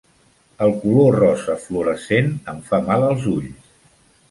El 0.67 0.71
color 0.85 1.17
rosa 1.17 1.57
fluorescent 1.67 2.33
em 2.55 2.65
fa 2.73 2.83
mal 2.91 3.09
als 3.13 3.31
ulls. 3.37 3.71